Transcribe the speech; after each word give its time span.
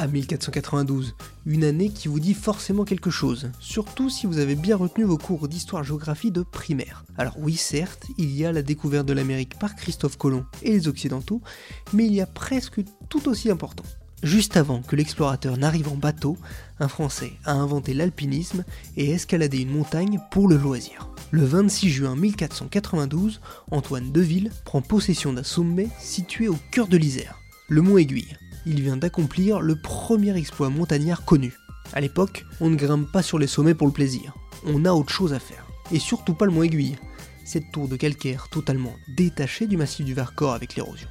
Ah, 0.00 0.06
1492, 0.06 1.16
une 1.44 1.64
année 1.64 1.90
qui 1.90 2.06
vous 2.06 2.20
dit 2.20 2.34
forcément 2.34 2.84
quelque 2.84 3.10
chose, 3.10 3.50
surtout 3.58 4.08
si 4.10 4.28
vous 4.28 4.38
avez 4.38 4.54
bien 4.54 4.76
retenu 4.76 5.02
vos 5.02 5.18
cours 5.18 5.48
d'histoire-géographie 5.48 6.30
de 6.30 6.42
primaire. 6.42 7.04
Alors 7.16 7.34
oui, 7.36 7.56
certes, 7.56 8.06
il 8.16 8.30
y 8.30 8.46
a 8.46 8.52
la 8.52 8.62
découverte 8.62 9.06
de 9.06 9.12
l'Amérique 9.12 9.58
par 9.58 9.74
Christophe 9.74 10.16
Colomb 10.16 10.44
et 10.62 10.70
les 10.70 10.86
Occidentaux, 10.86 11.42
mais 11.92 12.06
il 12.06 12.14
y 12.14 12.20
a 12.20 12.26
presque 12.26 12.80
tout 13.08 13.28
aussi 13.28 13.50
important. 13.50 13.82
Juste 14.22 14.56
avant 14.56 14.82
que 14.82 14.94
l'explorateur 14.94 15.56
n'arrive 15.56 15.88
en 15.88 15.96
bateau, 15.96 16.36
un 16.78 16.86
Français 16.86 17.32
a 17.44 17.54
inventé 17.54 17.92
l'alpinisme 17.92 18.64
et 18.96 19.10
escaladé 19.10 19.58
une 19.62 19.72
montagne 19.72 20.20
pour 20.30 20.46
le 20.46 20.58
loisir. 20.58 21.08
Le 21.32 21.44
26 21.44 21.90
juin 21.90 22.14
1492, 22.14 23.40
Antoine 23.72 24.12
Deville 24.12 24.52
prend 24.64 24.80
possession 24.80 25.32
d'un 25.32 25.42
sommet 25.42 25.88
situé 25.98 26.46
au 26.46 26.56
cœur 26.70 26.86
de 26.86 26.96
l'Isère, 26.96 27.40
le 27.66 27.82
mont 27.82 27.98
Aiguille 27.98 28.36
il 28.66 28.82
vient 28.82 28.96
d'accomplir 28.96 29.60
le 29.60 29.76
premier 29.76 30.36
exploit 30.36 30.70
montagnard 30.70 31.24
connu. 31.24 31.54
A 31.92 32.00
l'époque, 32.00 32.44
on 32.60 32.70
ne 32.70 32.76
grimpe 32.76 33.10
pas 33.10 33.22
sur 33.22 33.38
les 33.38 33.46
sommets 33.46 33.74
pour 33.74 33.86
le 33.86 33.92
plaisir. 33.92 34.34
On 34.64 34.84
a 34.84 34.92
autre 34.92 35.12
chose 35.12 35.32
à 35.32 35.38
faire. 35.38 35.66
Et 35.90 35.98
surtout 35.98 36.34
pas 36.34 36.44
le 36.44 36.52
mont 36.52 36.62
Aiguille. 36.62 36.96
Cette 37.44 37.70
tour 37.72 37.88
de 37.88 37.96
calcaire 37.96 38.48
totalement 38.50 38.94
détachée 39.16 39.66
du 39.66 39.76
massif 39.76 40.04
du 40.04 40.12
Vercors 40.12 40.52
avec 40.52 40.76
l'érosion. 40.76 41.08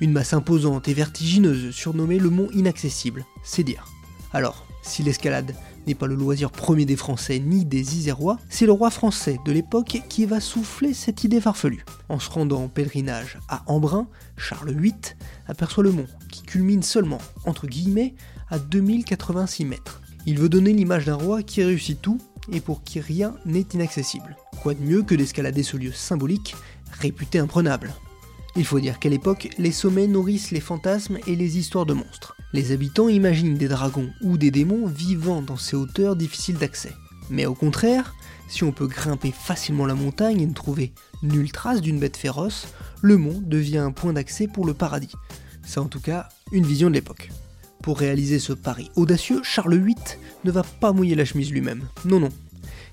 Une 0.00 0.12
masse 0.12 0.32
imposante 0.32 0.88
et 0.88 0.94
vertigineuse 0.94 1.74
surnommée 1.74 2.18
le 2.18 2.30
mont 2.30 2.48
inaccessible, 2.52 3.24
c'est 3.42 3.64
dire. 3.64 3.86
Alors, 4.32 4.66
si 4.82 5.02
l'escalade 5.02 5.54
n'est 5.86 5.94
pas 5.94 6.06
le 6.06 6.14
loisir 6.14 6.50
premier 6.50 6.84
des 6.84 6.96
Français 6.96 7.38
ni 7.38 7.64
des 7.64 7.96
Isérois, 7.96 8.38
c'est 8.48 8.66
le 8.66 8.72
roi 8.72 8.90
français 8.90 9.38
de 9.44 9.52
l'époque 9.52 10.00
qui 10.08 10.26
va 10.26 10.40
souffler 10.40 10.94
cette 10.94 11.24
idée 11.24 11.40
farfelue. 11.40 11.84
En 12.08 12.18
se 12.18 12.30
rendant 12.30 12.64
en 12.64 12.68
pèlerinage 12.68 13.38
à 13.48 13.62
Embrun, 13.66 14.06
Charles 14.36 14.72
VIII 14.72 14.94
aperçoit 15.46 15.84
le 15.84 15.92
mont, 15.92 16.06
qui 16.30 16.42
culmine 16.42 16.82
seulement, 16.82 17.18
entre 17.46 17.66
guillemets, 17.66 18.14
à 18.50 18.58
2086 18.58 19.64
mètres. 19.64 20.00
Il 20.26 20.38
veut 20.38 20.48
donner 20.48 20.72
l'image 20.72 21.06
d'un 21.06 21.14
roi 21.14 21.42
qui 21.42 21.64
réussit 21.64 22.00
tout 22.00 22.18
et 22.50 22.60
pour 22.60 22.84
qui 22.84 23.00
rien 23.00 23.34
n'est 23.44 23.66
inaccessible. 23.74 24.36
Quoi 24.62 24.74
de 24.74 24.82
mieux 24.82 25.02
que 25.02 25.14
d'escalader 25.14 25.62
ce 25.62 25.76
lieu 25.76 25.92
symbolique, 25.92 26.54
réputé 27.00 27.38
imprenable? 27.38 27.92
Il 28.54 28.66
faut 28.66 28.80
dire 28.80 28.98
qu'à 28.98 29.08
l'époque, 29.08 29.48
les 29.56 29.72
sommets 29.72 30.06
nourrissent 30.06 30.50
les 30.50 30.60
fantasmes 30.60 31.18
et 31.26 31.36
les 31.36 31.56
histoires 31.56 31.86
de 31.86 31.94
monstres. 31.94 32.36
Les 32.52 32.72
habitants 32.72 33.08
imaginent 33.08 33.56
des 33.56 33.68
dragons 33.68 34.10
ou 34.20 34.36
des 34.36 34.50
démons 34.50 34.86
vivant 34.86 35.40
dans 35.40 35.56
ces 35.56 35.74
hauteurs 35.74 36.16
difficiles 36.16 36.58
d'accès. 36.58 36.92
Mais 37.30 37.46
au 37.46 37.54
contraire, 37.54 38.14
si 38.48 38.62
on 38.62 38.72
peut 38.72 38.86
grimper 38.86 39.32
facilement 39.32 39.86
la 39.86 39.94
montagne 39.94 40.42
et 40.42 40.46
ne 40.46 40.52
trouver 40.52 40.92
nulle 41.22 41.50
trace 41.50 41.80
d'une 41.80 41.98
bête 41.98 42.18
féroce, 42.18 42.68
le 43.00 43.16
mont 43.16 43.40
devient 43.42 43.78
un 43.78 43.90
point 43.90 44.12
d'accès 44.12 44.48
pour 44.48 44.66
le 44.66 44.74
paradis. 44.74 45.14
C'est 45.64 45.80
en 45.80 45.86
tout 45.86 46.00
cas 46.00 46.28
une 46.50 46.66
vision 46.66 46.90
de 46.90 46.94
l'époque. 46.94 47.30
Pour 47.82 47.98
réaliser 47.98 48.38
ce 48.38 48.52
pari 48.52 48.90
audacieux, 48.96 49.40
Charles 49.42 49.78
VIII 49.78 49.96
ne 50.44 50.50
va 50.50 50.62
pas 50.62 50.92
mouiller 50.92 51.14
la 51.14 51.24
chemise 51.24 51.50
lui-même. 51.50 51.84
Non, 52.04 52.20
non. 52.20 52.28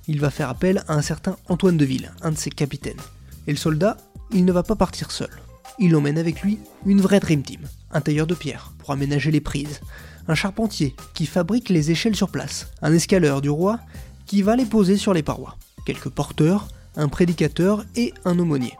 Il 0.08 0.22
va 0.22 0.30
faire 0.30 0.50
appel 0.50 0.84
à 0.88 0.94
un 0.94 1.02
certain 1.02 1.36
Antoine 1.50 1.78
de 1.78 1.86
Ville, 1.86 2.14
un 2.22 2.32
de 2.32 2.38
ses 2.38 2.50
capitaines. 2.50 3.02
Et 3.46 3.52
le 3.52 3.58
soldat, 3.58 3.98
il 4.32 4.46
ne 4.46 4.52
va 4.54 4.64
pas 4.64 4.76
partir 4.76 5.12
seul 5.12 5.30
il 5.78 5.96
emmène 5.96 6.18
avec 6.18 6.42
lui 6.42 6.60
une 6.86 7.02
vraie 7.02 7.20
Dream 7.20 7.44
Team. 7.44 7.62
Un 7.92 8.02
tailleur 8.02 8.28
de 8.28 8.36
pierre 8.36 8.74
pour 8.80 8.92
aménager 8.92 9.32
les 9.32 9.42
prises, 9.42 9.82
un 10.28 10.36
charpentier 10.36 10.96
qui 11.14 11.26
fabrique 11.26 11.70
les 11.70 11.92
échelles 11.92 12.16
sur 12.16 12.30
place, 12.30 12.68
un 12.82 12.94
escaleur 12.94 13.42
du 13.42 13.50
roi 13.50 13.80
qui 14.26 14.42
va 14.42 14.56
les 14.56 14.66
poser 14.66 14.98
sur 14.98 15.14
les 15.14 15.24
parois, 15.24 15.58
quelques 15.86 16.10
porteurs, 16.10 16.68
un 16.96 17.08
prédicateur 17.08 17.86
et 17.96 18.14
un 18.26 18.38
aumônier. 18.40 18.74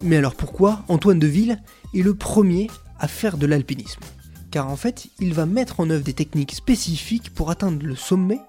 Mais 0.00 0.16
alors 0.16 0.34
pourquoi 0.34 0.82
Antoine 0.88 1.18
de 1.18 1.26
Ville 1.26 1.60
est 1.94 2.02
le 2.02 2.14
premier 2.14 2.68
à 2.98 3.08
faire 3.08 3.36
de 3.36 3.46
l'alpinisme? 3.46 4.00
Car 4.50 4.68
en 4.68 4.76
fait, 4.76 5.08
il 5.18 5.32
va 5.32 5.46
mettre 5.46 5.80
en 5.80 5.90
œuvre 5.90 6.04
des 6.04 6.12
techniques 6.12 6.54
spécifiques 6.54 7.32
pour 7.34 7.50
atteindre 7.50 7.84
le 7.84 7.96
sommet 7.96 8.40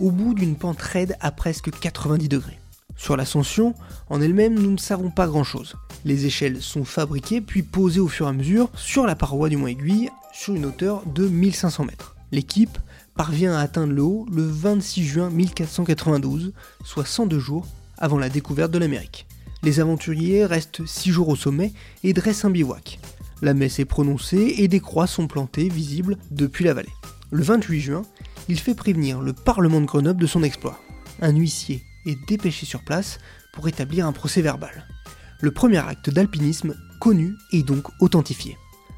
au 0.00 0.10
bout 0.10 0.34
d'une 0.34 0.56
pente 0.56 0.80
raide 0.80 1.16
à 1.20 1.30
presque 1.30 1.70
90 1.70 2.28
degrés. 2.28 2.58
Sur 2.96 3.16
l'ascension, 3.16 3.74
en 4.08 4.20
elle-même, 4.20 4.54
nous 4.54 4.72
ne 4.72 4.78
savons 4.78 5.10
pas 5.10 5.26
grand-chose. 5.26 5.76
Les 6.04 6.26
échelles 6.26 6.62
sont 6.62 6.84
fabriquées 6.84 7.40
puis 7.40 7.62
posées 7.62 8.00
au 8.00 8.08
fur 8.08 8.26
et 8.26 8.30
à 8.30 8.32
mesure 8.32 8.70
sur 8.74 9.06
la 9.06 9.14
paroi 9.14 9.48
du 9.48 9.56
Mont 9.56 9.66
Aiguille 9.66 10.10
sur 10.32 10.54
une 10.54 10.66
hauteur 10.66 11.02
de 11.06 11.28
1500 11.28 11.84
mètres. 11.84 12.16
L'équipe 12.32 12.78
parvient 13.16 13.54
à 13.54 13.60
atteindre 13.60 13.92
le 13.92 14.02
haut 14.02 14.26
le 14.30 14.42
26 14.42 15.04
juin 15.04 15.30
1492, 15.30 16.52
soit 16.84 17.06
102 17.06 17.38
jours 17.38 17.66
avant 17.98 18.18
la 18.18 18.28
découverte 18.28 18.70
de 18.70 18.78
l'Amérique. 18.78 19.26
Les 19.62 19.80
aventuriers 19.80 20.44
restent 20.44 20.84
6 20.86 21.10
jours 21.10 21.28
au 21.28 21.36
sommet 21.36 21.72
et 22.02 22.12
dressent 22.12 22.44
un 22.44 22.50
bivouac. 22.50 22.98
La 23.42 23.54
messe 23.54 23.78
est 23.78 23.84
prononcée 23.84 24.54
et 24.58 24.68
des 24.68 24.80
croix 24.80 25.06
sont 25.06 25.26
plantées 25.26 25.68
visibles 25.68 26.16
depuis 26.30 26.64
la 26.64 26.74
vallée. 26.74 26.88
Le 27.30 27.42
28 27.42 27.80
juin, 27.80 28.02
il 28.48 28.58
fait 28.58 28.74
prévenir 28.74 29.20
le 29.20 29.32
Parlement 29.32 29.80
de 29.80 29.86
Grenoble 29.86 30.20
de 30.20 30.26
son 30.26 30.42
exploit. 30.42 30.78
Un 31.20 31.34
huissier 31.34 31.82
est 32.06 32.18
dépêché 32.28 32.64
sur 32.66 32.84
place 32.84 33.18
pour 33.52 33.68
établir 33.68 34.06
un 34.06 34.12
procès 34.12 34.42
verbal 34.42 34.86
le 35.40 35.50
premier 35.50 35.78
acte 35.78 36.10
d'alpinisme 36.10 36.74
connu 36.98 37.36
et 37.52 37.62
donc 37.62 37.86
authentifié. 38.00 38.56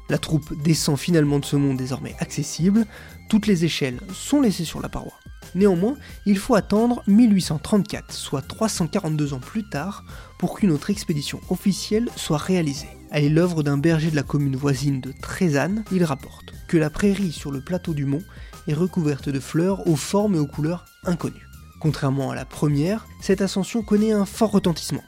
La 0.09 0.17
troupe 0.17 0.53
descend 0.63 0.97
finalement 0.97 1.39
de 1.39 1.45
ce 1.45 1.55
mont 1.55 1.73
désormais 1.73 2.15
accessible, 2.19 2.85
toutes 3.29 3.45
les 3.45 3.65
échelles 3.65 3.99
sont 4.13 4.41
laissées 4.41 4.65
sur 4.65 4.81
la 4.81 4.89
paroi. 4.89 5.13
Néanmoins, 5.55 5.95
il 6.25 6.37
faut 6.37 6.55
attendre 6.55 7.03
1834, 7.07 8.11
soit 8.11 8.41
342 8.41 9.33
ans 9.33 9.39
plus 9.39 9.63
tard, 9.63 10.03
pour 10.37 10.55
qu'une 10.57 10.71
autre 10.71 10.89
expédition 10.89 11.41
officielle 11.49 12.09
soit 12.15 12.37
réalisée. 12.37 12.89
Elle 13.11 13.25
est 13.25 13.29
l'œuvre 13.29 13.63
d'un 13.63 13.77
berger 13.77 14.11
de 14.11 14.15
la 14.15 14.23
commune 14.23 14.55
voisine 14.55 15.01
de 15.01 15.11
Trézanne. 15.11 15.83
Il 15.91 16.03
rapporte 16.03 16.53
que 16.67 16.77
la 16.77 16.91
prairie 16.91 17.31
sur 17.31 17.51
le 17.51 17.61
plateau 17.61 17.93
du 17.93 18.05
mont 18.05 18.23
est 18.67 18.73
recouverte 18.73 19.29
de 19.29 19.39
fleurs 19.39 19.87
aux 19.87 19.95
formes 19.95 20.35
et 20.35 20.39
aux 20.39 20.47
couleurs 20.47 20.85
inconnues. 21.03 21.48
Contrairement 21.79 22.31
à 22.31 22.35
la 22.35 22.45
première, 22.45 23.07
cette 23.21 23.41
ascension 23.41 23.81
connaît 23.81 24.11
un 24.11 24.25
fort 24.25 24.51
retentissement 24.51 25.03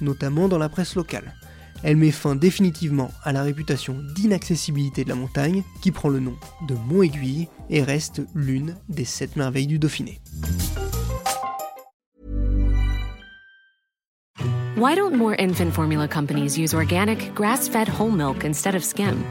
notamment 0.00 0.48
dans 0.48 0.58
la 0.58 0.68
presse 0.68 0.94
locale. 0.94 1.34
Elle 1.82 1.96
met 1.96 2.12
fin 2.12 2.34
définitivement 2.34 3.10
à 3.24 3.32
la 3.32 3.42
réputation 3.42 3.96
d'inaccessibilité 4.14 5.04
de 5.04 5.10
la 5.10 5.14
montagne, 5.14 5.62
qui 5.82 5.90
prend 5.90 6.08
le 6.08 6.20
nom 6.20 6.34
de 6.66 6.74
Mont 6.74 7.02
Aiguille 7.02 7.48
et 7.68 7.82
reste 7.82 8.22
l'une 8.34 8.76
des 8.88 9.04
sept 9.04 9.36
merveilles 9.36 9.66
du 9.66 9.78
Dauphiné. 9.78 10.20
Why 14.76 14.96
don't 14.96 15.16
more 15.16 15.36
infant 15.38 15.70
formula 15.70 16.08
companies 16.08 16.58
use 16.58 16.74
organic, 16.74 17.32
grass-fed 17.34 17.88
whole 17.88 18.10
milk 18.10 18.44
instead 18.44 18.74
of 18.74 18.82
skim? 18.82 19.24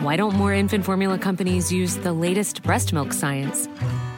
Why 0.00 0.16
don't 0.16 0.34
more 0.34 0.52
infant 0.52 0.84
formula 0.84 1.18
companies 1.18 1.72
use 1.72 1.96
the 1.96 2.12
latest 2.12 2.62
breast 2.62 2.92
milk 2.92 3.12
science? 3.12 3.68